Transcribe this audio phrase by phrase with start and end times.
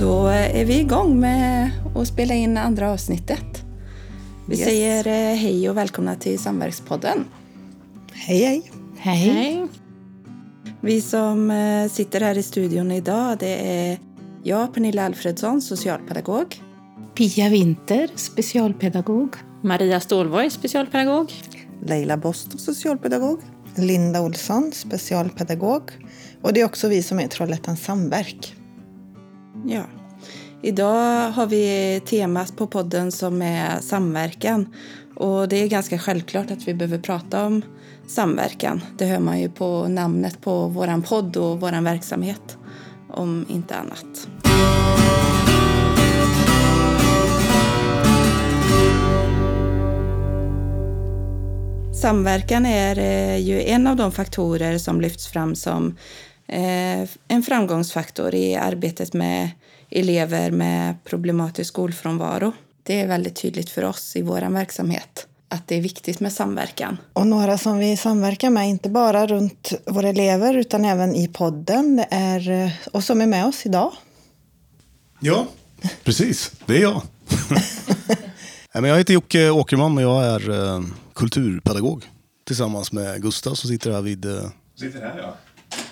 [0.00, 3.64] då är vi igång med att spela in andra avsnittet.
[4.48, 4.64] Vi Yes.
[4.64, 7.24] säger eh, hej och välkomna till Samverkspodden.
[8.12, 8.62] Hej,
[8.98, 9.18] hej.
[9.18, 9.66] Hej.
[10.80, 13.98] Vi som eh, sitter här i studion idag, det är
[14.42, 16.62] jag, Pernilla Alfredsson, socialpedagog.
[17.14, 19.36] Pia Winter, specialpedagog.
[19.62, 21.32] Maria Stålborg, specialpedagog.
[21.86, 23.40] Leila Bosto, socialpedagog.
[23.76, 25.82] Linda Olsson, specialpedagog.
[26.42, 28.54] Och det är också vi som är Trollhättans Samverk.
[29.66, 29.82] Ja.
[30.62, 34.74] Idag har vi temat på podden som är samverkan.
[35.16, 37.62] Och det är ganska självklart att vi behöver prata om
[38.06, 38.80] samverkan.
[38.98, 42.58] Det hör man ju på namnet på våran podd och våran verksamhet,
[43.08, 44.28] om inte annat.
[52.02, 55.96] Samverkan är eh, ju en av de faktorer som lyfts fram som
[57.28, 59.50] en framgångsfaktor i arbetet med
[59.90, 62.52] elever med problematisk skolfrånvaro.
[62.82, 66.96] Det är väldigt tydligt för oss i vår verksamhet att det är viktigt med samverkan.
[67.12, 71.96] Och några som vi samverkar med, inte bara runt våra elever utan även i podden,
[71.96, 73.92] det är, eh, och som är med oss idag.
[75.20, 75.46] Ja,
[76.04, 76.52] precis.
[76.66, 77.02] Det är jag.
[78.72, 80.82] Jag heter Jocke Åkerman och jag är eh,
[81.14, 82.04] kulturpedagog
[82.46, 84.24] tillsammans med Gustav som sitter här vid...
[84.24, 85.34] Eh, Sitter här ja.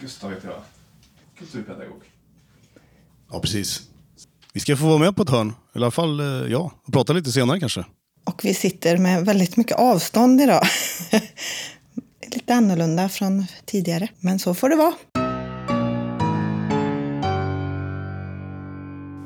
[0.00, 0.60] Gustav heter jag.
[1.38, 2.02] Kulturpedagog.
[3.32, 3.82] ja, precis.
[4.52, 7.12] Vi ska få vara med på ett hörn, i alla fall eh, ja, och prata
[7.12, 7.84] lite senare kanske.
[8.24, 10.62] Och vi sitter med väldigt mycket avstånd idag.
[12.32, 14.94] Lite annorlunda från tidigare, men så får det vara.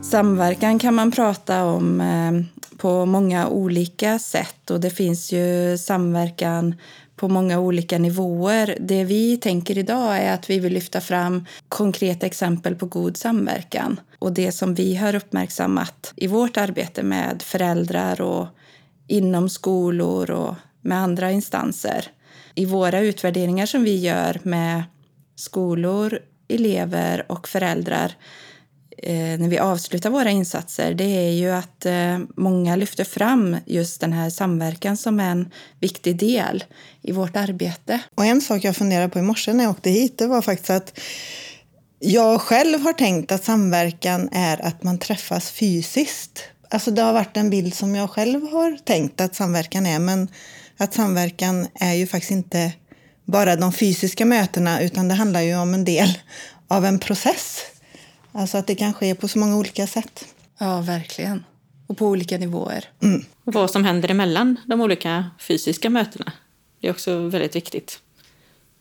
[0.03, 2.33] Samverkan kan man prata om eh,
[2.77, 6.75] på många olika sätt och det finns ju samverkan
[7.17, 8.77] på många olika nivåer.
[8.81, 14.01] Det vi tänker idag är att vi vill lyfta fram konkreta exempel på god samverkan
[14.19, 18.47] och det som vi har uppmärksammat i vårt arbete med föräldrar och
[19.07, 22.07] inom skolor och med andra instanser.
[22.55, 24.83] I våra utvärderingar som vi gör med
[25.37, 26.19] skolor,
[26.49, 28.15] elever och föräldrar
[29.03, 34.01] Eh, när vi avslutar våra insatser, det är ju att eh, många lyfter fram just
[34.01, 35.51] den här samverkan som en
[35.81, 36.65] viktig del
[37.03, 38.01] i vårt arbete.
[38.15, 40.71] Och en sak jag funderade på i morse när jag åkte hit, det var faktiskt
[40.71, 41.01] att
[41.99, 46.43] jag själv har tänkt att samverkan är att man träffas fysiskt.
[46.71, 50.29] Alltså det har varit en bild som jag själv har tänkt att samverkan är, men
[50.77, 52.73] att samverkan är ju faktiskt inte
[53.25, 56.19] bara de fysiska mötena, utan det handlar ju om en del
[56.69, 57.61] av en process.
[58.35, 60.25] Alltså att det kan ske på så många olika sätt.
[60.59, 61.45] Ja, verkligen.
[61.87, 62.89] Och på olika nivåer.
[63.45, 66.33] Och vad som händer emellan de olika fysiska mötena.
[66.81, 68.01] Det är också väldigt viktigt.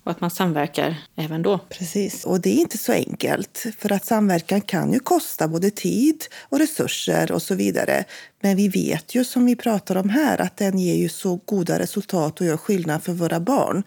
[0.03, 1.57] Och att man samverkar även då.
[1.57, 3.65] Precis, och det är inte så enkelt.
[3.79, 8.03] För att samverkan kan ju kosta både tid och resurser och så vidare.
[8.41, 11.79] Men vi vet ju som vi pratar om här att den ger ju så goda
[11.79, 13.83] resultat och gör skillnad för våra barn.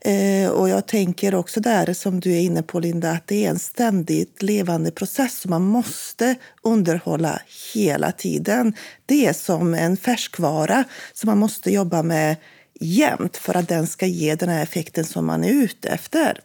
[0.00, 3.50] Eh, och jag tänker också där som du är inne på Linda att det är
[3.50, 7.40] en ständigt levande process som man måste underhålla
[7.74, 8.74] hela tiden.
[9.06, 12.36] Det är som en färskvara som man måste jobba med
[12.80, 16.40] jämt för att den ska ge den här effekten som man är ute efter.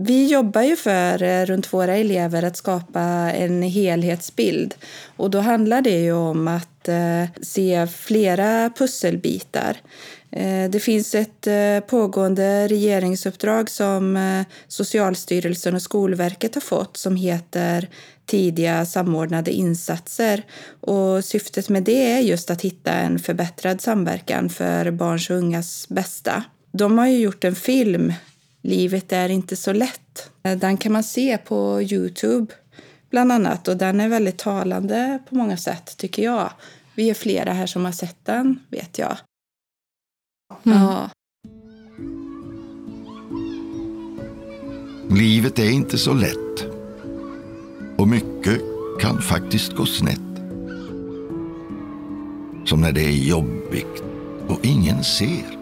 [0.00, 3.00] Vi jobbar ju för eh, runt våra elever att skapa
[3.32, 4.74] en helhetsbild.
[5.16, 9.76] Och då handlar det ju om att eh, se flera pusselbitar.
[10.30, 17.16] Eh, det finns ett eh, pågående regeringsuppdrag som eh, Socialstyrelsen och Skolverket har fått som
[17.16, 17.88] heter
[18.26, 20.42] tidiga samordnade insatser.
[20.80, 25.88] Och syftet med det är just att hitta en förbättrad samverkan för barns och ungas
[25.88, 26.44] bästa.
[26.72, 28.12] De har ju gjort en film
[28.62, 30.30] Livet är inte så lätt.
[30.42, 32.54] Den kan man se på Youtube
[33.10, 36.52] bland annat och den är väldigt talande på många sätt tycker jag.
[36.94, 39.16] Vi är flera här som har sett den, vet jag.
[40.62, 41.10] Ja,
[45.10, 46.66] Livet är inte så lätt.
[47.98, 48.60] Och mycket
[49.00, 50.20] kan faktiskt gå snett.
[52.64, 54.02] Som när det är jobbigt
[54.48, 55.58] och ingen ser.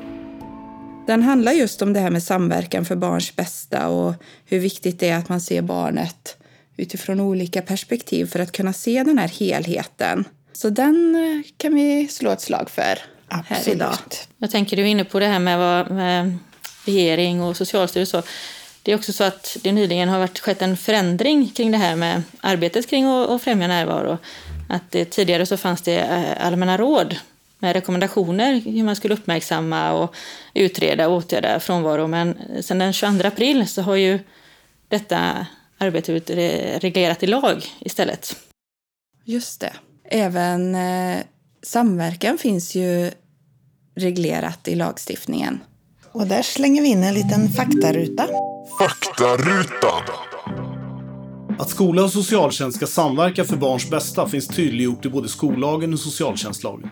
[1.07, 5.09] den handlar just om det här med samverkan för barns bästa och hur viktigt det
[5.09, 6.37] är att man ser barnet
[6.77, 10.25] utifrån olika perspektiv för att kunna se den här helheten.
[10.53, 13.97] Så den eh, kan vi slå ett slag för här idag.
[14.39, 16.39] Jag tänker du är inne på det här med, vad, med
[16.85, 18.23] regering och socialstyrelse.
[18.83, 21.97] Det är också så att det nyligen har varit, skett en förändring kring det här
[21.97, 24.19] med arbetet kring att, främja närvaro.
[24.69, 27.17] Att det, tidigare så fanns det eh, allmänna råd
[27.59, 30.15] med rekommendationer hur man skulle uppmärksamma och
[30.55, 32.07] utreda och åtgärda frånvaro.
[32.07, 34.19] Men sedan den 22 april så har ju
[34.89, 35.47] detta
[35.79, 38.37] re- reglerat i lag istället.
[39.25, 39.73] Just det.
[40.11, 41.19] Även eh,
[41.67, 43.11] samverkan finns ju
[43.97, 45.61] reglerat i lagstiftningen.
[46.13, 48.29] Och där slänger vi in en liten faktaruta.
[48.81, 50.03] Faktarutan.
[51.59, 55.99] Att skola och socialtjänst ska samverka för barns bästa finns tydliggjort i både skollagen och
[55.99, 56.91] socialtjänstlagen.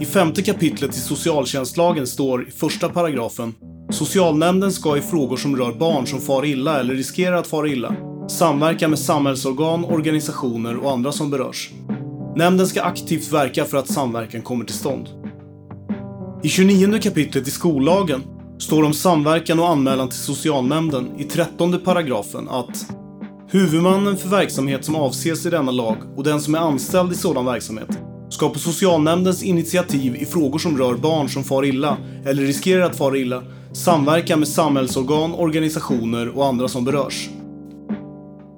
[0.00, 3.54] I femte kapitlet i socialtjänstlagen står i första paragrafen
[3.90, 7.96] Socialnämnden ska i frågor som rör barn som far illa eller riskerar att fara illa
[8.28, 11.70] samverka med samhällsorgan, organisationer och andra som berörs.
[12.36, 15.08] Nämnden ska aktivt verka för att samverkan kommer till stånd.
[16.42, 18.22] I 29 kapitlet i skollagen
[18.58, 22.86] står om samverkan och anmälan till socialnämnden i 13 paragrafen att
[23.48, 27.44] Huvudmannen för verksamhet som avses i denna lag och den som är anställd i sådan
[27.44, 27.98] verksamhet
[28.30, 32.96] ska på socialnämndens initiativ i frågor som rör barn som far illa eller riskerar att
[32.96, 33.42] fara illa
[33.72, 37.28] samverka med samhällsorgan, organisationer och andra som berörs.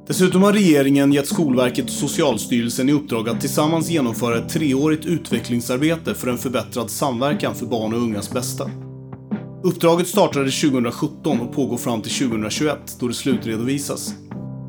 [0.09, 6.15] Dessutom har regeringen gett Skolverket och Socialstyrelsen i uppdrag att tillsammans genomföra ett treårigt utvecklingsarbete
[6.15, 8.71] för en förbättrad samverkan för barn och ungas bästa.
[9.63, 14.15] Uppdraget startade 2017 och pågår fram till 2021 då det slutredovisas.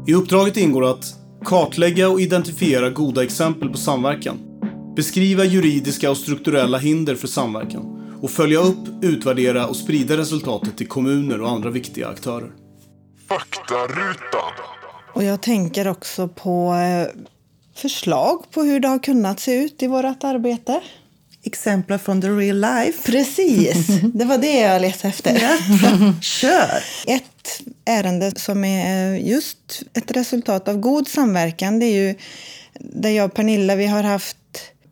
[0.07, 1.05] I uppdraget ingår att
[1.45, 4.37] kartlägga och identifiera goda exempel på samverkan,
[4.95, 10.87] beskriva juridiska och strukturella hinder för samverkan och följa upp, utvärdera och sprida resultatet till
[10.87, 12.51] kommuner och andra viktiga aktörer.
[13.27, 14.78] Faktarutan.
[15.13, 17.21] Och jag tänker också på eh,
[17.75, 20.81] förslag på hur det har kunnat se ut i vårt arbete.
[21.43, 23.11] Exempel från the real life.
[23.11, 25.41] Precis, det var det jag letade efter.
[26.21, 26.83] Kör!
[27.07, 32.15] Ett ärende som är eh, just ett resultat av god samverkan, det är ju
[32.79, 34.37] där jag och Pernilla, vi har haft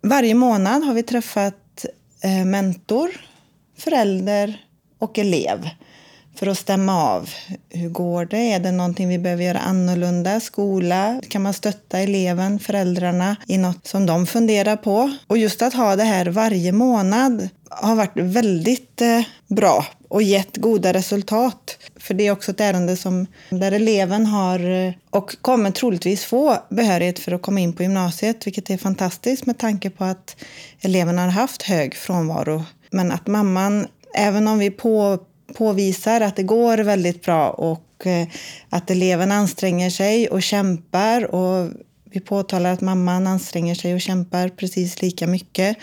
[0.02, 1.86] varje månad har vi träffat
[2.22, 3.10] eh, mentor,
[3.78, 4.66] förälder
[5.00, 5.70] och elev
[6.38, 7.30] för att stämma av.
[7.70, 8.54] Hur går det?
[8.54, 10.40] Är det någonting vi behöver göra annorlunda?
[10.40, 11.22] Skola?
[11.28, 15.16] Kan man stötta eleven, föräldrarna i något som de funderar på?
[15.28, 20.58] Och just att ha det här varje månad har varit väldigt eh, bra och gett
[20.58, 21.78] goda resultat.
[22.00, 26.58] För det är också ett ärende som, där eleven har eh, och kommer troligtvis få
[26.70, 30.36] behörighet för att komma in på gymnasiet, vilket är fantastiskt med tanke på att
[30.82, 32.64] eleven har haft hög frånvaro.
[32.92, 35.20] Men att mamman, även om vi på
[35.54, 38.28] påvisar att det går väldigt bra och eh,
[38.70, 41.72] att eleven anstränger sig och kämpar och
[42.12, 45.78] vi påtalar att mamman anstränger sig och kämpar precis lika mycket.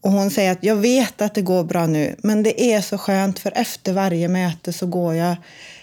[0.00, 2.98] Och hon säger att jag vet att det går bra nu, men det är så
[2.98, 5.36] skönt för efter varje möte så går jag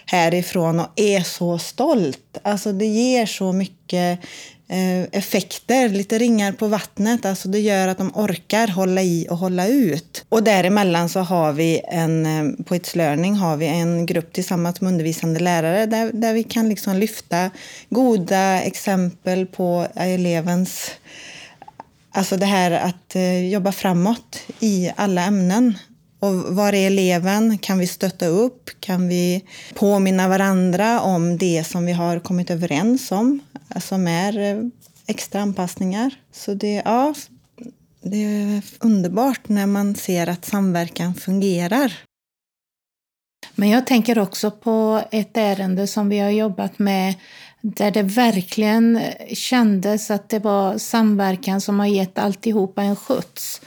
[0.06, 2.38] härifrån och är så stolt.
[2.42, 4.20] Alltså det ger så mycket
[4.70, 7.26] Eh, effekter, lite ringar på vattnet.
[7.26, 10.24] Alltså det gör att de orkar hålla i och hålla ut.
[10.28, 14.80] Och däremellan så har vi en, eh, på It's Learning har vi en grupp tillsammans
[14.80, 17.50] med undervisande lärare där, där vi kan liksom lyfta
[17.90, 20.90] goda exempel på elevens
[22.10, 25.78] Alltså det här att eh, jobba framåt i alla ämnen.
[26.20, 27.58] Och var är eleven?
[27.58, 28.70] Kan vi stötta upp?
[28.80, 29.44] Kan vi
[29.74, 33.40] påminna varandra om det som vi har kommit överens om?
[33.68, 34.64] Alltså, som är eh,
[35.06, 36.14] extra anpassningar.
[36.32, 37.14] Så det, ja,
[38.00, 41.92] det är underbart när man ser att samverkan fungerar.
[43.54, 47.14] Men jag tänker också på ett ärende som vi har jobbat med
[47.60, 49.00] där det verkligen
[49.34, 53.60] kändes att det var samverkan som har gett alltihopa en skjuts.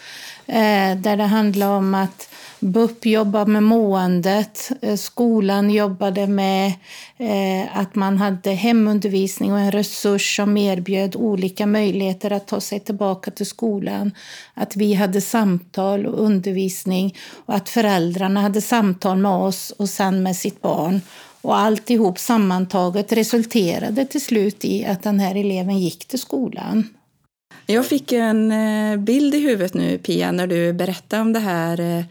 [0.45, 2.29] Eh, där det handlar om att
[2.63, 6.73] BUP jobbade med måendet, eh, skolan jobbade med
[7.17, 12.79] eh, att man hade hemundervisning och en resurs som erbjöd olika möjligheter att ta sig
[12.79, 14.11] tillbaka till skolan.
[14.53, 17.15] Att vi hade samtal och undervisning
[17.45, 21.01] och att föräldrarna hade samtal med oss och sen med sitt barn.
[21.41, 26.87] Och alltihop sammantaget resulterade till slut i att den här eleven gick till skolan.
[27.65, 32.05] Jag fick en eh, bild i huvudet nu, Pia, när du berättade om det här.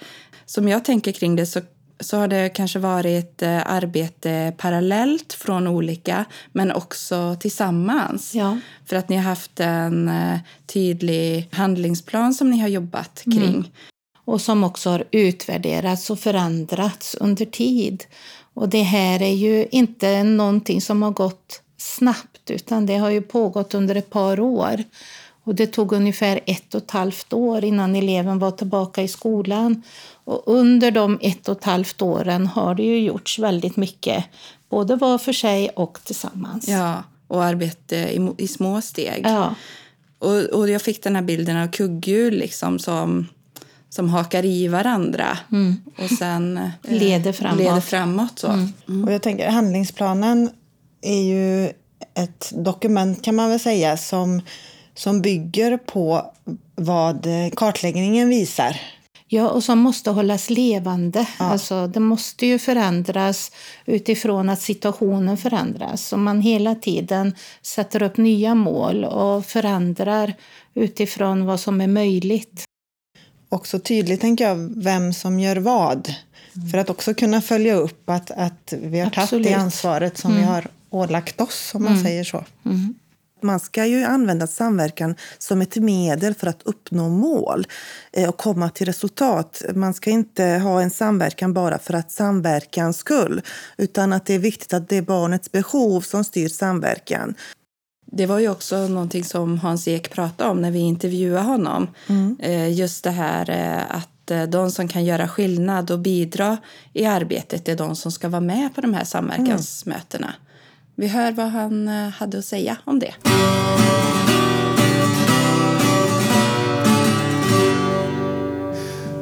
[0.51, 1.61] Som jag tänker kring det så,
[2.01, 8.35] så har det kanske varit eh, arbete parallellt från olika, men också tillsammans.
[8.35, 8.59] Ja.
[8.87, 13.73] För att ni har haft en eh, tydlig handlingsplan som ni har jobbat kring.
[14.25, 18.05] och som också har utvärderats och förändrats under tid.
[18.55, 23.23] Och det här är ju inte någonting som har gått snabbt utan det har ju
[23.23, 24.85] pågått under ett par år.
[25.45, 29.83] Och det tog ungefär ett och ett halvt år innan eleven var tillbaka i skolan.
[30.25, 34.25] Och under de ett och ett halvt åren har det ju gjorts väldigt mycket,
[34.71, 36.69] både var för sig och tillsammans.
[36.69, 39.23] Ja, och arbete i, i små steg.
[39.25, 39.55] Ja.
[40.19, 43.27] Och, och jag fick den här bilden av kugghjul liksom som,
[43.89, 45.39] som hakar i varandra
[45.99, 47.59] och sen eh, Leder framåt.
[47.59, 48.69] Leder framåt så.
[49.07, 50.51] Och jag tänker handlingsplanen
[51.03, 51.73] är ju
[52.15, 54.43] ett dokument kan man väl säga som,
[55.01, 56.33] som bygger på
[56.75, 57.27] vad
[57.57, 58.81] kartläggningen visar.
[59.29, 61.27] Ja, och som måste hållas levande.
[61.39, 61.45] Ja.
[61.45, 63.53] Alltså, det måste ju förändras
[63.87, 66.13] utifrån att situationen förändras.
[66.13, 70.35] Om man hela tiden sätter upp nya mål och förändrar
[70.75, 72.65] utifrån vad som är möjligt.
[73.49, 76.15] Också tydligt, tänker jag, vem som gör vad.
[76.57, 76.69] Mm.
[76.69, 80.43] För att också kunna följa upp att, att vi har tagit det ansvaret som mm.
[80.43, 82.05] vi har ålagt oss, om man mm.
[82.05, 82.45] säger så.
[82.65, 82.95] Mm.
[83.43, 87.67] Man ska ju använda samverkan som ett medel för att uppnå mål
[88.13, 89.63] eh, och komma till resultat.
[89.75, 93.43] Man ska inte ha en samverkan bara för att samverkans skull
[93.77, 97.35] utan att det är viktigt att det är barnets behov som styr samverkan.
[98.13, 101.87] Det var ju också någonting som Hans Ek pratade om när vi intervjuade honom.
[102.07, 102.37] Mm.
[102.41, 104.07] Eh, just det här eh, att
[104.49, 106.59] de som kan göra skillnad och bidra
[106.93, 110.27] i arbetet är de som ska vara med på de här samverkansmötena.
[110.27, 110.50] Mm.
[111.01, 113.15] Vi hör vad han eh, hade att säga om det.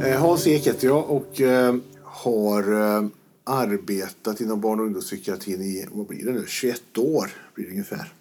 [0.03, 2.65] Eh, Hans Ek heter jag och eh, har
[3.45, 7.31] arbetat inom barn och ungdomspsykiatrin i vad blir det nu, 21 år.
[7.55, 8.13] Blir det ungefär.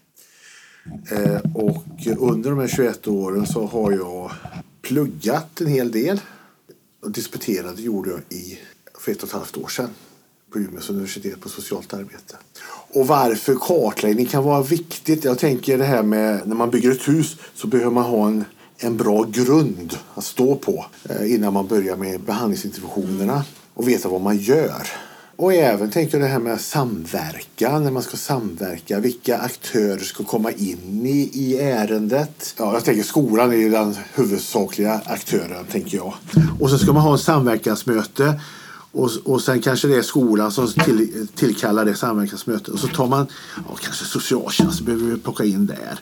[1.55, 4.31] Och under de här 21 åren så har jag
[4.81, 6.21] pluggat en hel del.
[7.03, 8.59] Och disputerade gjorde jag i,
[8.99, 9.89] för ett och ett halvt år sedan
[10.51, 12.35] på Umeås universitet på socialt arbete.
[12.93, 15.23] Och varför kartläggning kan vara viktigt.
[15.23, 18.45] Jag tänker det här med när man bygger ett hus så behöver man ha en,
[18.77, 24.21] en bra grund att stå på eh, innan man börjar med behandlingsinterventionerna och veta vad
[24.21, 24.87] man gör.
[25.35, 28.99] Och även tänker jag det här med samverkan, när man ska samverka.
[28.99, 32.55] Vilka aktörer ska komma in i, i ärendet?
[32.57, 36.13] Ja, jag tänker skolan är ju den huvudsakliga aktören, tänker jag.
[36.59, 38.39] Och så ska man ha ett samverkansmöte
[38.97, 42.67] och, och sen kanske det är skolan som till, tillkallar det samverkansmötet.
[42.67, 45.99] Och så tar man, ja, kanske socialtjänsten behöver vi plocka in där.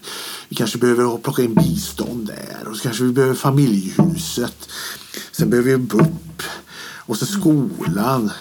[0.50, 2.68] Vi kanske behöver plocka in bistånd där.
[2.68, 4.70] Och så kanske vi behöver familjehuset.
[5.32, 6.44] Sen behöver vi BUP.
[6.82, 8.32] Och så skolan.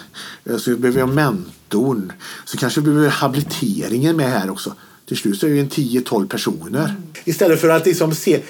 [0.45, 2.13] Eh, så behöver vi mentorn.
[2.45, 4.75] Så kanske vi behöver habiliteringen med här också.
[5.05, 6.95] Till slut så är vi en 10-12 personer.
[7.25, 8.41] Istället för att liksom se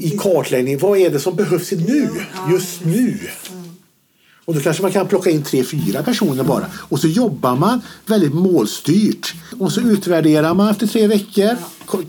[0.00, 2.10] i kartläggning, vad är det som behövs nu?
[2.50, 3.18] Just nu.
[4.48, 6.66] Och då kanske man kan plocka in tre, fyra personer bara.
[6.74, 9.34] Och så jobbar man väldigt målstyrt.
[9.58, 11.56] Och så utvärderar man efter tre veckor.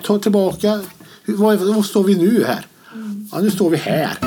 [0.03, 0.81] Tar tillbaka.
[1.25, 2.67] Var, var står vi nu här?
[3.31, 4.17] Ja, nu står vi här.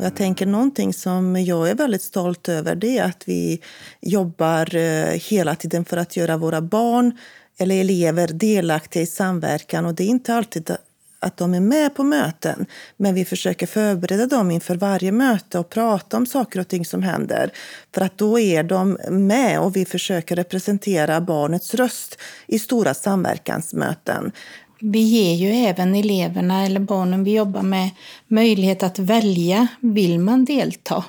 [0.00, 3.60] Jag tänker någonting som jag är väldigt stolt över det är att vi
[4.00, 7.12] jobbar eh, hela tiden för att göra våra barn
[7.58, 9.86] eller elever delaktiga i samverkan.
[9.86, 10.70] Och det är inte alltid
[11.24, 12.66] att de är med på möten.
[12.96, 17.02] Men vi försöker förbereda dem inför varje möte och prata om saker och ting som
[17.02, 17.50] händer.
[17.94, 24.32] För att då är de med och vi försöker representera barnets röst i stora samverkansmöten.
[24.92, 27.90] Vi ger ju även eleverna eller barnen vi jobbar med
[28.28, 29.66] möjlighet att välja.
[29.80, 31.04] Vill man delta?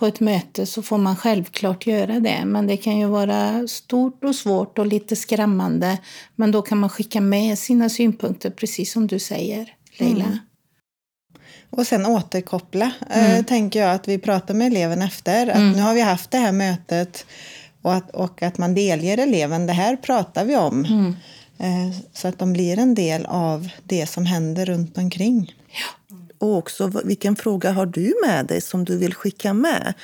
[0.00, 2.44] på ett möte så får man självklart göra det.
[2.44, 5.98] Men det kan ju vara stort och svårt och lite skrämmande.
[6.36, 10.24] Men då kan man skicka med sina synpunkter, precis som du säger, Leila.
[10.24, 10.38] Mm.
[11.70, 13.44] Och sen återkoppla, eh, mm.
[13.44, 15.46] tänker jag, att vi pratar med eleven efter.
[15.46, 15.72] Att mm.
[15.72, 17.26] Nu har vi haft det här mötet
[17.82, 20.84] och att, och att man delger eleven, det här pratar vi om.
[21.60, 25.54] Eh, så att de blir en del av det som händer runt omkring.
[25.68, 26.16] Ja.
[26.38, 29.94] Och också vilken fråga har du med dig som du vill skicka med?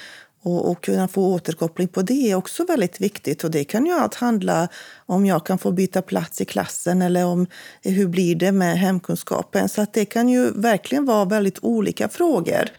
[0.42, 3.44] Och, och kunna få återkoppling på det är också väldigt viktigt.
[3.44, 4.68] Och det kan ju allt handla
[5.06, 7.46] om jag kan få byta plats i klassen eller om
[7.82, 9.68] hur blir det med hemkunskapen.
[9.68, 12.70] Så att det kan ju verkligen vara väldigt olika frågor.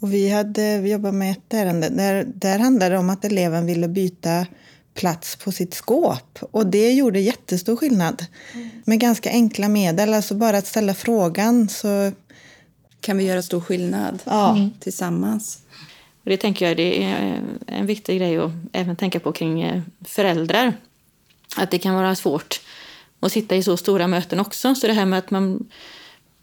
[0.00, 3.66] Och vi, hade, vi jobbade med ett ärende där, där handlade det om att eleven
[3.66, 4.46] ville byta
[4.96, 6.38] plats på sitt skåp.
[6.50, 8.26] Och det gjorde jättestor skillnad.
[8.54, 8.70] Mm.
[8.84, 12.12] Med ganska enkla medel, alltså bara att ställa frågan så
[13.00, 14.56] kan vi göra stor skillnad ja.
[14.56, 14.70] Mm.
[14.80, 15.58] tillsammans.
[16.24, 19.82] Och det tänker jag det är en viktig grej att även tänka på kring eh,
[20.04, 20.72] föräldrar.
[21.56, 22.60] Att det kan vara svårt
[23.20, 24.74] att sitta i så stora möten också.
[24.74, 25.68] Så det här med att man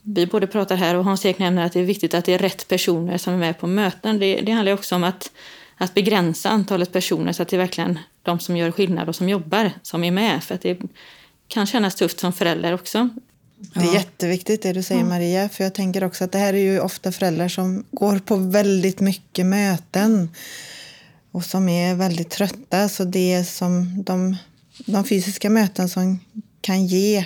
[0.03, 2.67] vi både pratar här och Hans-Erik nämner att det är viktigt att det är rätt
[2.67, 4.19] personer som är med på möten.
[4.19, 5.31] Det, det handlar också om att,
[5.77, 9.29] att begränsa antalet personer så att det är verkligen de som gör skillnad och som
[9.29, 10.43] jobbar som är med.
[10.43, 10.81] För att det
[11.47, 13.09] kan kännas tufft som förälder också.
[13.73, 13.93] Det är ja.
[13.93, 15.03] jätteviktigt det du säger.
[15.03, 15.49] Maria.
[15.49, 18.99] För jag tänker också att det här är ju ofta föräldrar som går på väldigt
[18.99, 20.29] mycket möten.
[21.31, 22.89] Och som är väldigt trötta.
[22.89, 24.35] Så det är som de,
[24.85, 26.19] de fysiska möten som
[26.61, 27.25] kan ge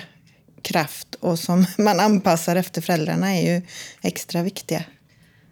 [0.62, 3.62] kraft och som man anpassar efter föräldrarna är ju
[4.02, 4.84] extra viktiga.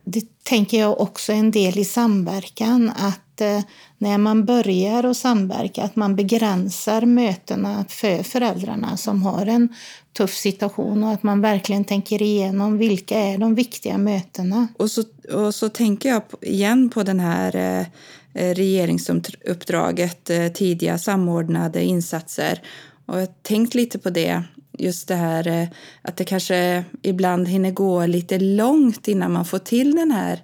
[0.09, 2.93] Det tänker jag också är en del i samverkan.
[2.97, 3.61] Att eh,
[3.99, 9.69] när man börjar att samverka att man begränsar mötena för föräldrarna som har en
[10.17, 14.69] tuff situation och att man verkligen tänker igenom vilka är de viktiga mötena.
[14.77, 21.85] Och så, och så tänker jag igen på den här eh, regeringsuppdraget, eh, tidiga samordnade
[21.85, 22.63] insatser.
[23.07, 24.43] Och jag har tänkt lite på det,
[24.79, 25.69] just det här eh,
[26.03, 30.43] att det kanske ibland hinner gå lite långt innan man får till den här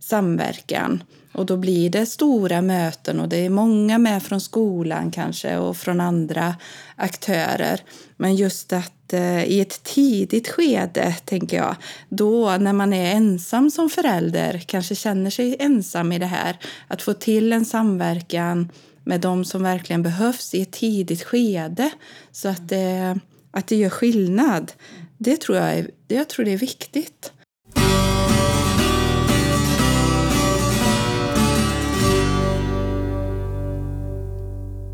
[0.00, 1.02] samverkan.
[1.32, 5.76] Och då blir det stora möten och det är många med från skolan kanske och
[5.76, 6.54] från andra
[6.96, 7.80] aktörer.
[8.16, 11.76] Men just att eh, i ett tidigt skede, tänker jag,
[12.08, 16.58] då när man är ensam som förälder, kanske känner sig ensam i det här,
[16.88, 18.68] att få till en samverkan
[19.04, 21.90] med de som verkligen behövs i ett tidigt skede
[22.32, 23.18] så att det,
[23.50, 24.72] att det gör skillnad.
[25.18, 27.32] Det tror jag, är, jag tror det är viktigt.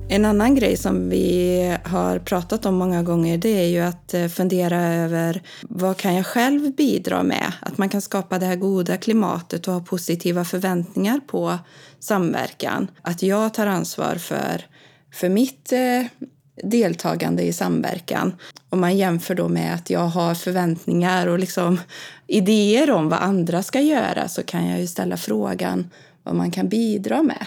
[0.08, 4.28] En annan grej som vi har pratat om många gånger det är ju att eh,
[4.28, 7.52] fundera över vad kan jag själv bidra med?
[7.60, 11.58] Att man kan skapa det här goda klimatet och ha positiva förväntningar på
[11.98, 12.90] samverkan.
[13.02, 14.66] Att jag tar ansvar för,
[15.12, 16.28] för mitt eh,
[16.62, 18.34] deltagande i samverkan.
[18.68, 21.80] Om man jämför då med att jag har förväntningar och liksom
[22.26, 25.90] idéer om vad andra ska göra så kan jag ju ställa frågan
[26.22, 27.46] vad man kan bidra med.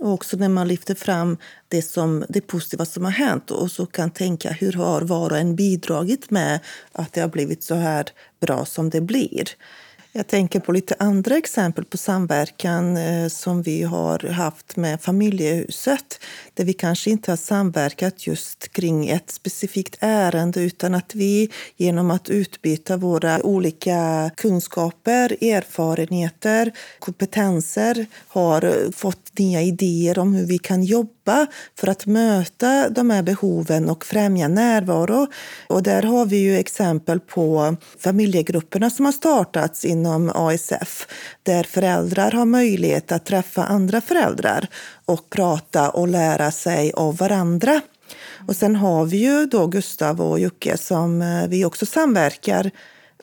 [0.00, 1.36] Och också när man lyfter fram
[1.68, 5.38] det, som, det positiva som har hänt och så kan tänka hur har var och
[5.38, 6.60] en bidragit med
[6.92, 8.06] att det har blivit så här
[8.40, 9.44] bra som det blir.
[10.12, 16.20] Jag tänker på lite andra exempel på samverkan eh, som vi har haft med familjehuset
[16.54, 22.10] där vi kanske inte har samverkat just kring ett specifikt ärende utan att vi genom
[22.10, 30.84] att utbyta våra olika kunskaper, erfarenheter, kompetenser har fått nya idéer om hur vi kan
[30.84, 35.26] jobba för att möta de här behoven och främja närvaro.
[35.66, 41.06] Och där har vi ju exempel på familjegrupperna som har startats inom ASF
[41.42, 44.66] där föräldrar har möjlighet att träffa andra föräldrar
[45.04, 47.80] och prata och lära sig av varandra.
[48.48, 52.70] Och sen har vi ju då Gustav och Jocke som eh, vi också samverkar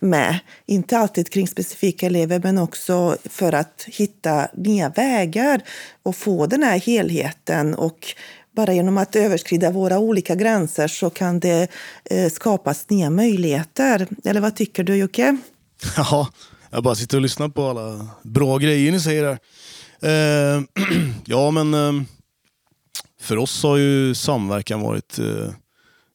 [0.01, 0.39] med.
[0.65, 5.61] Inte alltid kring specifika elever men också för att hitta nya vägar
[6.03, 7.75] och få den här helheten.
[7.75, 8.15] Och
[8.55, 11.67] bara genom att överskrida våra olika gränser så kan det
[12.05, 14.07] eh, skapas nya möjligheter.
[14.23, 15.37] Eller vad tycker du Jocke?
[15.97, 16.27] Ja,
[16.69, 19.39] jag bara sitter och lyssnar på alla bra grejer ni säger här.
[19.99, 20.63] Eh,
[21.25, 22.03] ja, men eh,
[23.21, 25.53] för oss har ju samverkan varit eh,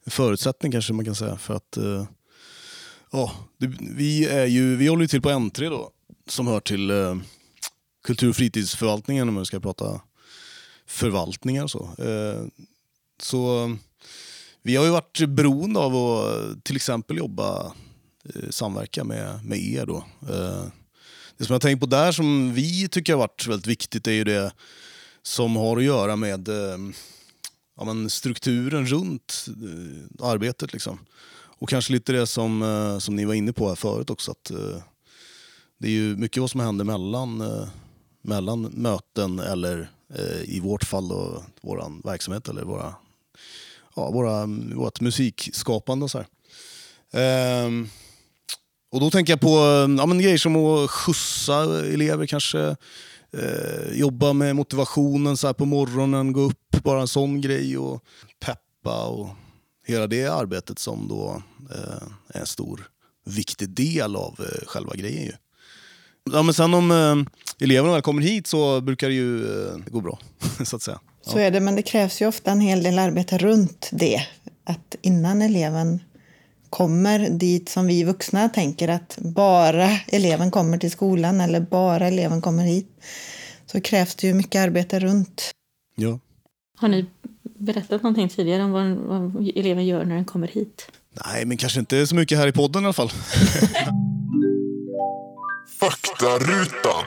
[0.04, 1.36] en förutsättning kanske man kan säga.
[1.36, 2.04] För att eh,
[3.12, 5.90] ja, det, vi, är ju, vi håller ju till på N3 då,
[6.28, 7.16] som hör till eh,
[8.04, 10.00] kultur och fritidsförvaltningen om man ska prata
[10.86, 11.90] förvaltningar och så.
[11.98, 12.44] Eh,
[13.22, 13.76] så
[14.62, 17.72] vi har ju varit beroende av att eh, till exempel jobba
[18.24, 19.86] Eh, samverka med, med er.
[19.86, 19.96] Då.
[20.28, 20.64] Eh,
[21.36, 24.24] det som jag tänkt på där som vi tycker har varit väldigt viktigt är ju
[24.24, 24.52] det
[25.22, 26.78] som har att göra med eh,
[27.76, 29.46] ja, men strukturen runt
[30.22, 30.72] arbetet.
[30.72, 30.98] Liksom.
[31.32, 34.30] Och kanske lite det som, som ni var inne på här förut också.
[34.30, 34.50] Att,
[35.78, 37.44] det är ju mycket vad som händer mellan,
[38.22, 39.90] mellan möten eller
[40.44, 42.94] i vårt fall då, vår verksamhet eller våra,
[43.96, 46.24] ja, våra, vårt musikskapande och så
[47.12, 47.88] ehm,
[48.92, 52.76] och då tänker jag på eh, ja, men grejer som att skjutsa elever kanske.
[53.32, 57.78] Eh, jobba med motivationen så här på morgonen, gå upp, bara en sån grej.
[57.78, 58.04] och
[58.40, 59.28] Peppa och
[59.86, 62.88] hela det arbetet som då eh, är en stor,
[63.26, 65.22] viktig del av eh, själva grejen.
[65.22, 65.32] Ju.
[66.32, 67.16] Ja, men sen om eh,
[67.64, 70.18] eleverna väl kommer hit så brukar det ju eh, gå bra,
[70.64, 71.00] så att säga.
[71.24, 71.32] Ja.
[71.32, 74.22] Så är det, men det krävs ju ofta en hel del arbete runt det.
[74.64, 76.00] Att innan eleven
[76.70, 82.40] kommer dit som vi vuxna tänker att bara eleven kommer till skolan eller bara eleven
[82.40, 82.88] kommer hit
[83.66, 85.50] så krävs det ju mycket arbete runt.
[85.96, 86.18] Ja.
[86.78, 87.06] Har ni
[87.58, 90.90] berättat någonting tidigare om vad, vad eleven gör när den kommer hit?
[91.26, 93.10] Nej, men kanske inte så mycket här i podden i alla fall.
[95.80, 97.04] Faktarutan.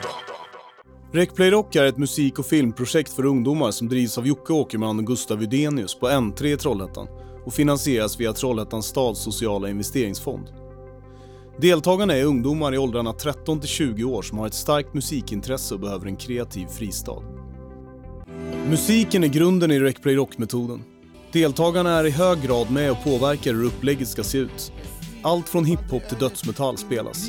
[1.12, 5.06] Recplay Rock är ett musik och filmprojekt för ungdomar som drivs av Jocke Åkerman och
[5.06, 10.46] Gustav Widenius på N3 i Trollhättan och finansieras via Trollhättans stads sociala investeringsfond.
[11.60, 15.80] Deltagarna är ungdomar i åldrarna 13 till 20 år som har ett starkt musikintresse och
[15.80, 17.22] behöver en kreativ fristad.
[18.68, 20.82] Musiken är grunden i Recplay Rock-metoden.
[21.32, 24.72] Deltagarna är i hög grad med och påverkar hur upplägget ska se ut.
[25.22, 27.28] Allt från hiphop till dödsmetall spelas.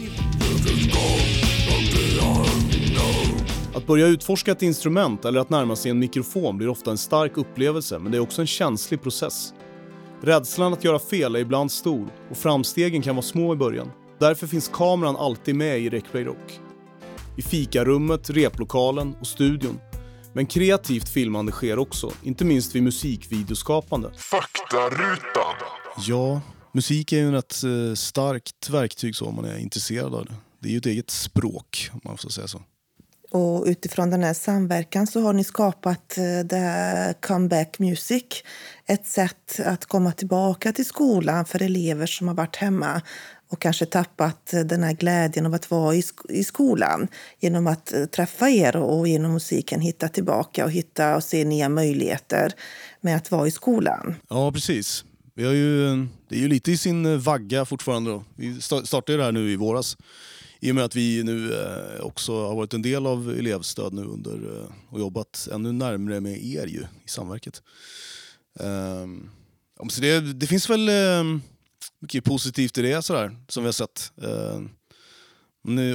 [3.74, 6.98] Att Att börja utforska ett instrument eller att närma sig en mikrofon blir ofta en
[6.98, 9.54] stark upplevelse men det är också en känslig process.
[10.22, 13.92] Rädslan att göra fel är ibland stor och framstegen kan vara små i början.
[14.20, 16.60] Därför finns kameran alltid med i Recplay Rock.
[17.38, 19.80] I fikarummet, replokalen och studion.
[20.34, 24.12] Men kreativt filmande sker också, inte minst vid musikvideoskapande.
[24.18, 25.56] Faktarutan.
[26.08, 30.34] Ja, musik är ju ett eh, starkt verktyg så om man är intresserad av det.
[30.60, 32.62] Det är ju ett eget språk om man får säga så.
[33.32, 38.24] Och utifrån den här samverkan så har ni skapat eh, det här Comeback Music.
[38.86, 43.02] Ett sätt att komma tillbaka till skolan för elever som har varit hemma
[43.50, 45.96] och kanske tappat eh, den här glädjen av att vara
[46.30, 47.08] i skolan
[47.40, 51.70] genom att eh, träffa er och genom musiken hitta tillbaka och hitta och se nya
[51.70, 52.54] möjligheter
[53.02, 54.16] med att vara i skolan.
[54.30, 55.06] Ja, precis.
[55.34, 55.96] Vi har ju,
[56.30, 58.12] det är ju lite i sin vagga fortfarande.
[58.12, 58.24] Då.
[58.36, 59.98] Vi startade det här nu i våras.
[60.60, 64.02] I och med att vi nu eh, också har varit en del av elevstöd nu
[64.02, 67.64] under eh, och jobbat ännu närmre med er ju i samverket.
[68.60, 69.30] Um,
[69.90, 71.42] så det, det, finns väl um,
[72.00, 74.12] mycket positivt i det sådär, som vi har sett.
[74.16, 74.70] Um,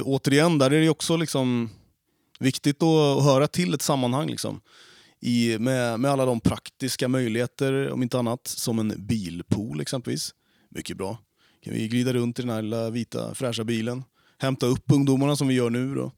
[0.03, 1.69] återigen, där är det också liksom
[2.39, 4.29] viktigt att, att höra till ett sammanhang.
[4.29, 4.61] Liksom.
[5.19, 10.33] I, med, med alla de praktiska möjligheter, om inte annat, som en bilpool exempelvis.
[10.69, 11.17] Mycket bra.
[11.63, 14.03] Kan vi glida runt i den här lilla vita fräscha bilen
[14.41, 15.95] hämta upp ungdomarna som vi gör nu.
[15.95, 16.11] Då.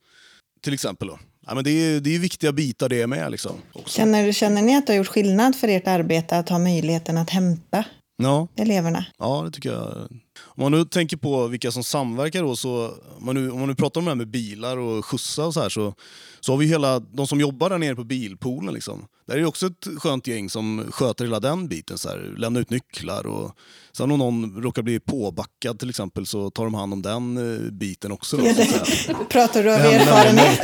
[0.61, 1.07] Till exempel.
[1.07, 1.19] Då.
[1.45, 3.31] Ja, men det, är, det är viktiga bitar det med.
[3.31, 3.97] Liksom, också.
[3.97, 7.29] Känner, känner ni att det har gjort skillnad för ert arbete att ha möjligheten att
[7.29, 7.85] hämta
[8.23, 8.47] ja.
[8.55, 9.05] eleverna?
[9.17, 10.07] Ja, det tycker jag.
[10.39, 13.69] Om man nu tänker på vilka som samverkar då, så om man nu, om man
[13.69, 15.93] nu pratar om det här med bilar och skjutsa och så här så,
[16.39, 19.07] så har vi hela, de som jobbar där nere på bilpoolen liksom.
[19.27, 21.97] Där är det också ett skönt gäng som sköter hela den biten.
[21.97, 23.57] Så här, lämnar ut nycklar och
[23.91, 27.71] sen om någon råkar bli påbackad till exempel så tar de hand om den eh,
[27.71, 28.37] biten också.
[28.37, 30.59] Då, ja, det, pratar du av erfarenhet?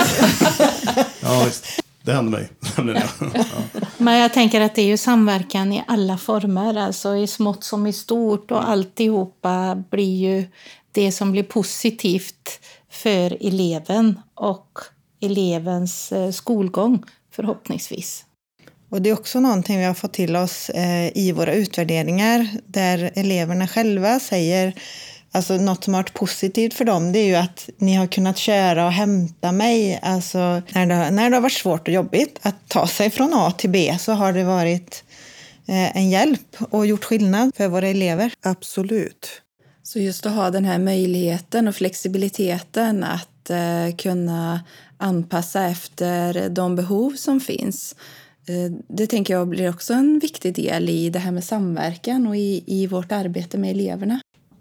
[1.22, 1.50] ja.
[2.04, 2.50] Det hände mig.
[2.96, 3.44] ja.
[3.98, 7.88] Men jag tänker att det är ju samverkan i alla former, alltså i smått som
[7.88, 10.48] i stort och alltihopa blir ju
[10.92, 12.60] det som blir positivt
[12.90, 14.80] för eleven och
[15.22, 18.26] elevens eh, skolgång förhoppningsvis.
[18.90, 23.12] Och Det är också någonting vi har fått till oss eh, i våra utvärderingar där
[23.16, 24.74] eleverna själva säger
[25.32, 28.38] Alltså något som har varit positivt för dem det är ju att ni har kunnat
[28.38, 30.00] köra och hämta mig.
[30.02, 33.52] Alltså när det, när det har varit svårt och jobbigt att ta sig från A
[33.52, 35.04] till B så har det varit
[35.68, 38.34] eh, en hjälp och gjort skillnad för våra elever.
[38.42, 39.42] Absolut.
[39.84, 44.62] Så just att ha den här möjligheten och flexibiliteten att eh, kunna
[44.98, 47.96] anpassa efter de behov som finns.
[48.48, 52.38] Eh, det tänker jag blir också en viktig del i det här med samverkan och
[52.38, 54.20] i, i vårt arbete med eleverna.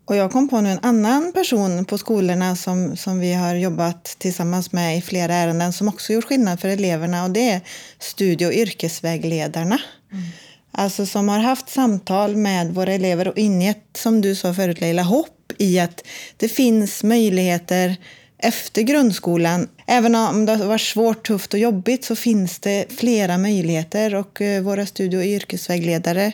[0.09, 4.05] Och jag kom på nu en annan person på skolorna som, som vi har jobbat
[4.19, 7.61] tillsammans med i flera ärenden som också gjort skillnad för eleverna och det är
[7.99, 9.79] studie och yrkesvägledarna.
[10.13, 10.25] Mm.
[10.73, 15.03] Alltså som har haft samtal med våra elever och ingett, som du sa förut Leila,
[15.03, 16.05] hopp i att
[16.37, 17.97] det finns möjligheter
[18.39, 19.69] efter grundskolan.
[19.87, 24.41] Även om det har varit svårt, tufft och jobbigt så finns det flera möjligheter och
[24.41, 26.33] eh, våra studie och yrkesvägledare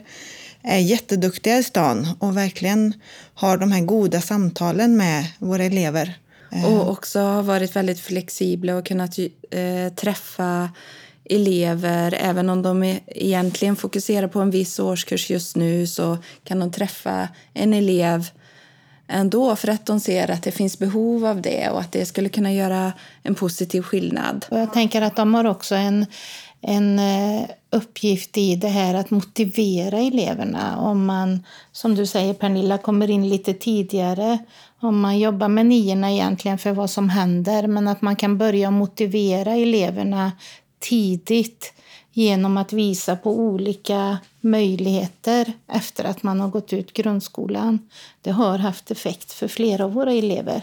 [0.64, 2.94] är jätteduktiga i stan och verkligen
[3.34, 6.18] har de här goda samtalen med våra elever.
[6.66, 9.18] Och också har varit väldigt flexibla och kunnat
[9.50, 10.70] eh, träffa
[11.24, 12.14] elever.
[12.20, 17.28] Även om de egentligen fokuserar på en viss årskurs just nu så kan de träffa
[17.54, 18.30] en elev
[19.08, 22.28] ändå för att de ser att det finns behov av det och att det skulle
[22.28, 24.46] kunna göra en positiv skillnad.
[24.50, 26.06] Och jag tänker att de har också en,
[26.66, 30.78] en eh, uppgift i det här att motivera eleverna.
[30.78, 34.38] Om man, som du säger Pernilla, kommer in lite tidigare.
[34.80, 37.66] Om man jobbar med niorna egentligen för vad som händer.
[37.66, 40.32] Men att man kan börja motivera eleverna
[40.78, 41.72] tidigt
[42.12, 47.78] genom att visa på olika möjligheter efter att man har gått ut grundskolan.
[48.22, 50.62] Det har haft effekt för flera av våra elever.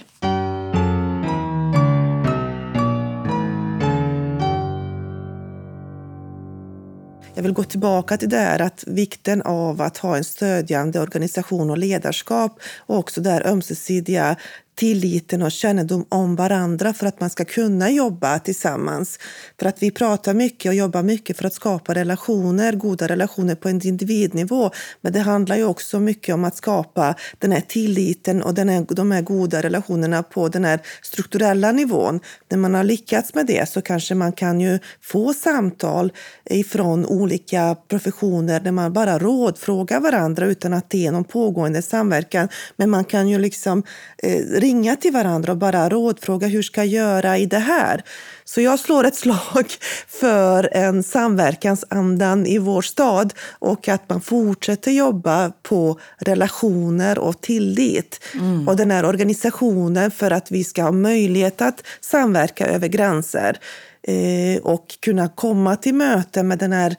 [7.42, 11.70] Jag vill gå tillbaka till det här att vikten av att ha en stödjande organisation
[11.70, 14.36] och ledarskap och också där ömsesidiga
[14.82, 19.20] tilliten och kännedom om varandra för att man ska kunna jobba tillsammans.
[19.60, 23.70] För att vi pratar mycket och jobbar mycket för att skapa relationer, goda relationer på
[23.70, 24.72] en individnivå.
[25.02, 28.86] Men det handlar ju också mycket om att skapa den här tilliten och den här,
[28.90, 32.20] de här goda relationerna på den här strukturella nivån.
[32.50, 36.12] När man har lyckats med det så kanske man kan ju få samtal
[36.46, 42.50] ifrån olika professioner där man bara rådfrågar varandra utan att det är någon pågående samverkan.
[42.76, 43.84] Men man kan ju liksom
[44.24, 48.04] eh, ringa till varandra och bara rådfråga hur ska jag göra i det här.
[48.46, 49.66] Så jag slår ett slag
[50.08, 58.20] för en samverkansandan i vår stad och att man fortsätter jobba på relationer och tillit.
[58.34, 58.68] Mm.
[58.68, 63.60] Och den här organisationen för att vi ska ha möjlighet att samverka över gränser
[64.08, 66.96] eh, och kunna komma till möte med den här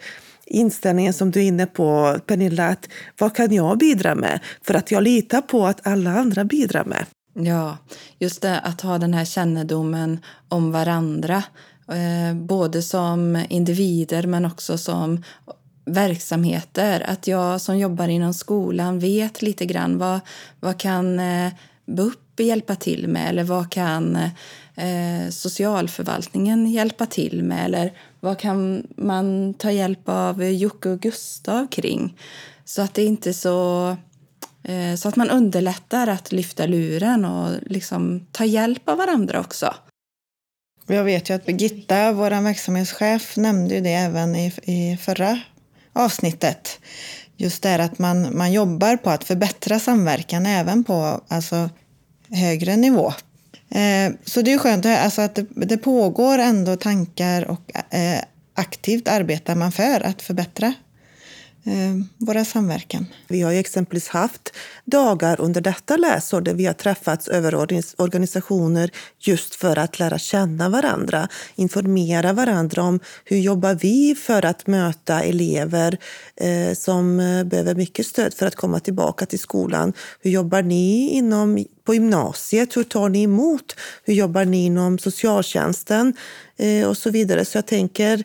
[0.46, 4.40] inställningen som du är inne på, Pernilla, att vad kan jag bidra med?
[4.62, 7.06] För att jag litar på att alla andra bidrar med.
[7.34, 7.76] Ja,
[8.18, 11.44] just det att ha den här kännedomen om varandra,
[11.88, 15.22] eh, både som individer men också som
[15.84, 17.04] verksamheter.
[17.08, 20.20] Att jag som jobbar inom skolan vet lite grann vad,
[20.60, 21.52] vad kan eh,
[21.86, 24.16] BUP hjälpa till med eller vad kan
[24.74, 31.66] eh, socialförvaltningen hjälpa till med eller vad kan man ta hjälp av Jocke och Gustav
[31.66, 32.18] kring?
[32.64, 33.96] Så att det inte är så...
[34.64, 39.74] Eh, så att man underlättar att lyfta luren och liksom ta hjälp av varandra också.
[40.86, 45.40] Jag vet ju att Birgitta, vår verksamhetschef, nämnde ju det även i, i förra
[45.92, 46.80] avsnittet.
[47.36, 51.70] Just det att man, man jobbar på att förbättra samverkan även på alltså,
[52.28, 53.12] högre nivå
[53.74, 58.20] Eh, så det är skönt alltså att det, det pågår ändå tankar och eh,
[58.54, 60.74] aktivt arbetar man för att förbättra
[61.64, 63.06] Eh, våra samverkan.
[63.28, 64.52] Vi har ju exempelvis haft
[64.84, 67.54] dagar under detta läsår där vi har träffats över
[67.96, 74.66] organisationer just för att lära känna varandra, informera varandra om hur jobbar vi för att
[74.66, 75.98] möta elever
[76.36, 79.92] eh, som eh, behöver mycket stöd för att komma tillbaka till skolan.
[80.20, 82.76] Hur jobbar ni inom, på gymnasiet?
[82.76, 83.76] Hur tar ni emot?
[84.04, 86.14] Hur jobbar ni inom socialtjänsten?
[86.56, 87.44] Eh, och så vidare.
[87.44, 88.24] Så jag tänker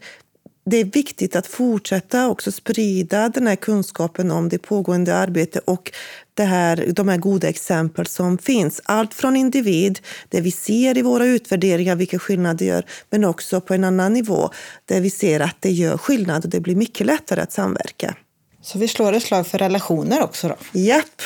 [0.69, 5.91] det är viktigt att fortsätta också sprida den här kunskapen om det pågående arbetet och
[6.33, 8.81] det här, de här goda exempel som finns.
[8.85, 9.99] Allt från individ,
[10.29, 14.13] det vi ser i våra utvärderingar vilka skillnader det gör, men också på en annan
[14.13, 14.49] nivå
[14.85, 18.15] där vi ser att det gör skillnad och det blir mycket lättare att samverka.
[18.61, 20.55] Så vi slår ett slag för relationer också då?
[20.79, 21.21] Japp.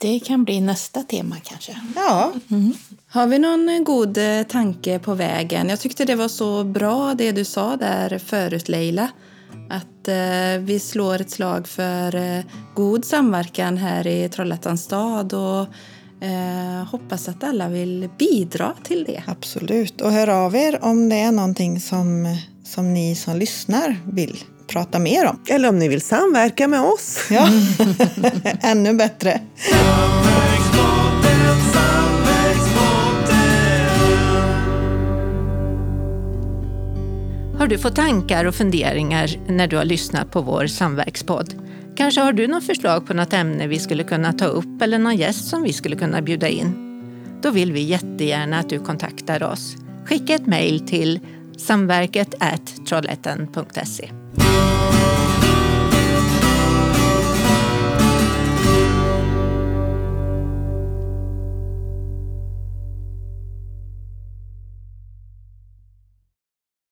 [0.00, 1.80] Det kan bli nästa tema kanske.
[1.96, 2.32] Ja.
[2.50, 2.72] Mm.
[3.08, 5.68] Har vi någon eh, god eh, tanke på vägen?
[5.68, 9.08] Jag tyckte det var så bra det du sa där förut Leila.
[9.70, 15.60] Att eh, vi slår ett slag för eh, god samverkan här i Trollhättans stad och
[16.26, 19.22] eh, hoppas att alla vill bidra till det.
[19.26, 24.44] Absolut, och hör av er om det är någonting som, som ni som lyssnar vill
[24.68, 25.40] prata mer om.
[25.48, 27.26] Eller om ni vill samverka med oss.
[27.30, 27.48] Ja,
[28.60, 29.40] ännu bättre.
[37.58, 41.54] Har du fått tankar och funderingar när du har lyssnat på vår samverkspodd?
[41.96, 45.16] Kanske har du något förslag på något ämne vi skulle kunna ta upp eller någon
[45.16, 46.84] gäst som vi skulle kunna bjuda in?
[47.42, 49.76] Då vill vi jättegärna att du kontaktar oss.
[50.04, 51.20] Skicka ett mejl till
[51.56, 52.34] samverket.